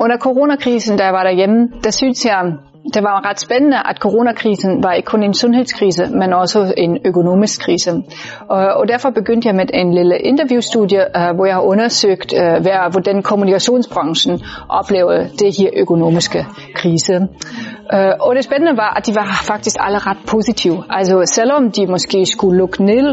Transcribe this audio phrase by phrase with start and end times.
[0.00, 2.52] under coronakrisen, da jeg var derhjemme, der synes jeg,
[2.92, 7.60] det var ret spændende, at coronakrisen var ikke kun en sundhedskrise, men også en økonomisk
[7.60, 7.90] krise.
[8.48, 12.62] Og, og derfor begyndte jeg med en lille interviewstudie, uh, hvor jeg har undersøgt, uh,
[12.62, 17.16] hvad, hvordan kommunikationsbranchen oplevede det her økonomiske krise.
[17.94, 20.84] Uh, og det spændende var, at de var faktisk alle ret positive.
[20.90, 23.06] Altså selvom de måske skulle lukke ned,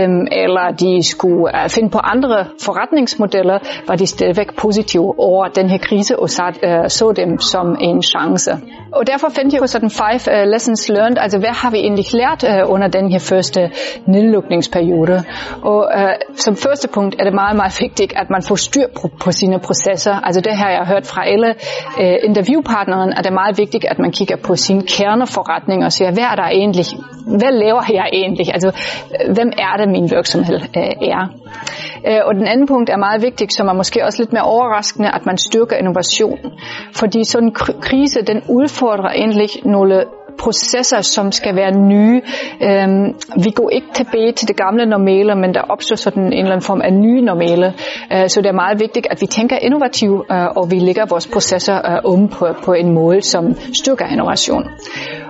[0.00, 3.58] um, eller de skulle uh, finde på andre forretningsmodeller,
[3.88, 8.02] var de stadigvæk positive over den her krise og sat, uh, så dem som en
[8.02, 8.50] chance.
[8.92, 12.04] Og derfor fandt jeg på sådan five uh, lessons learned, altså hvad har vi egentlig
[12.22, 13.60] lært uh, under den her første
[14.14, 15.16] nedlukningsperiode.
[15.72, 19.06] Og uh, som første punkt er det meget, meget vigtigt, at man får styr på,
[19.24, 20.14] på sine processer.
[20.26, 21.50] Altså det har jeg hørt fra alle
[22.02, 26.10] uh, interviewpartneren, at det er meget vigtigt, at man kigger på sin kerneforretning og siger,
[26.16, 26.86] hvad er der egentlig,
[27.26, 28.46] hvad laver jeg egentlig?
[28.54, 28.70] Altså
[29.34, 31.22] hvem er det, min virksomhed øh, er?
[32.08, 35.08] Øh, og den anden punkt er meget vigtig, som er måske også lidt mere overraskende,
[35.14, 36.38] at man styrker innovation.
[36.94, 40.04] Fordi sådan en krise, den udfordrer egentlig nogle
[40.38, 42.22] processer, som skal være nye.
[42.62, 43.06] Øhm,
[43.44, 46.66] vi går ikke tilbage til det gamle normale, men der opstår sådan en eller anden
[46.66, 47.74] form af nye normale.
[48.12, 51.26] Øh, så det er meget vigtigt, at vi tænker innovativt, øh, og vi lægger vores
[51.26, 54.64] processer øh, om på, på en måde, som styrker innovation.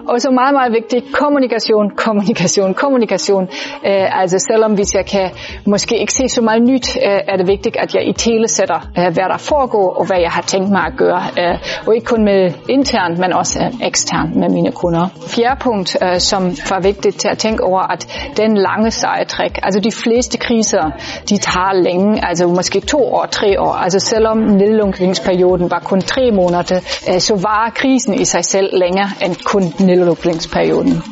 [0.08, 3.42] Og så meget, meget vigtigt, kommunikation, kommunikation, kommunikation.
[3.42, 5.30] Uh, altså selvom hvis jeg kan
[5.66, 8.80] måske ikke se så meget nyt, uh, er det vigtigt, at jeg i tale sætter,
[8.98, 11.22] uh, øh, hvad der foregår, og hvad jeg har tænkt mig at gøre.
[11.40, 15.04] Uh, og ikke kun med internt, men også uh, eksternt med mine kunder.
[15.34, 16.42] Fjerde punkt, uh, som
[16.72, 18.02] var vigtigt til at tænke over, at
[18.36, 20.84] den lange sejtræk, altså de fleste kriser,
[21.30, 23.72] de tager længe, altså måske to år, tre år.
[23.84, 29.10] Altså selvom nedlukningsperioden var kun tre måneder, uh, så var krisen i sig selv længere
[29.24, 29.62] end kun
[29.96, 31.02] nedlukningsperioden.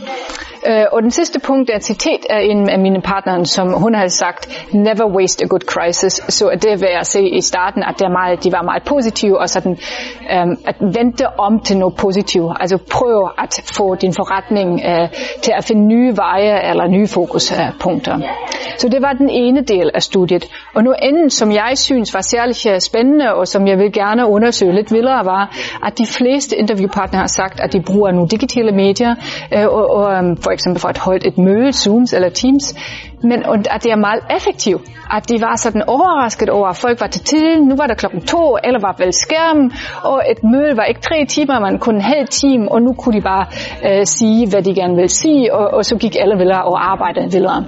[0.67, 3.95] Øh, og den sidste punkt er et citat af en af mine partnere, som hun
[3.95, 6.13] havde sagt, never waste a good crisis.
[6.13, 9.41] Så det vil jeg se i starten, at det er meget, de var meget positive,
[9.41, 9.79] og sådan
[10.37, 12.53] um, at vente om til noget positivt.
[12.61, 15.09] Altså prøv at få din forretning uh,
[15.43, 18.17] til at finde nye veje eller nye fokuspunkter.
[18.17, 18.23] Uh,
[18.79, 20.45] så det var den ene del af studiet.
[20.75, 24.27] Og nu enden, som jeg synes var særligt øh, spændende, og som jeg vil gerne
[24.27, 25.57] undersøge lidt vildere, var,
[25.87, 29.15] at de fleste interviewpartnere har sagt, at de bruger nu digitale medier,
[29.57, 32.67] uh, og, og øhm, for for eksempel for at holde et møde, Zooms eller Teams,
[33.23, 33.39] men
[33.75, 34.83] at det er meget effektivt.
[35.17, 38.21] At de var sådan overrasket over, at folk var til tiden, nu var der klokken
[38.21, 39.73] to, eller var vel skærmen,
[40.03, 43.15] og et møde var ikke tre timer, man kun en halv time, og nu kunne
[43.19, 43.47] de bare
[43.87, 47.29] øh, sige, hvad de gerne ville sige, og, og så gik alle videre og arbejdede
[47.37, 47.65] videre.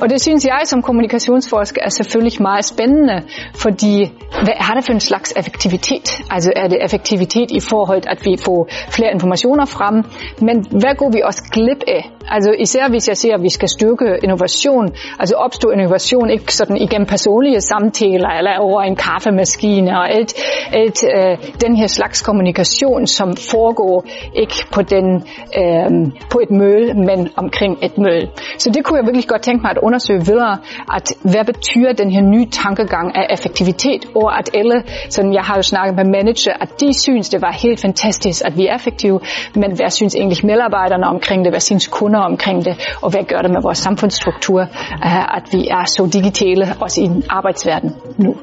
[0.00, 3.22] Og det synes jeg som kommunikationsforsker er selvfølgelig meget spændende,
[3.54, 3.94] fordi
[4.46, 6.06] hvad er det for en slags effektivitet?
[6.30, 9.96] Altså er det effektivitet i forhold, at vi får flere informationer frem,
[10.46, 12.02] men hvad går vi også glip af?
[12.28, 14.84] Altså især hvis jeg siger, at vi skal styrke innovation,
[15.18, 20.34] altså opstå innovation ikke sådan igennem personlige samtaler eller over en kaffemaskine og alt,
[20.72, 24.04] alt øh, den her slags kommunikation, som foregår
[24.42, 25.06] ikke på, den,
[25.60, 25.90] øh,
[26.30, 28.26] på et møde, men omkring et møde.
[28.58, 30.56] Så det kunne jeg virkelig godt tænke mig at undersøge videre,
[30.96, 35.56] at hvad betyder den her nye tankegang af effektivitet, og at alle, som jeg har
[35.56, 39.20] jo snakket med manager, at de synes, det var helt fantastisk, at vi er effektive,
[39.54, 43.40] men hvad synes egentlig medarbejderne omkring det, hvad synes kunder omkring det, og hvad gør
[43.44, 44.60] det med vores samfundsstruktur,
[45.06, 48.34] øh, at vi er så digitale også i arbejdsverdenen nu.